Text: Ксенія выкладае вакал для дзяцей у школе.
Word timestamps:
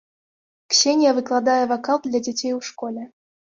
Ксенія 0.73 1.11
выкладае 1.19 1.59
вакал 1.73 2.01
для 2.09 2.25
дзяцей 2.31 2.57
у 2.59 2.65
школе. 2.73 3.09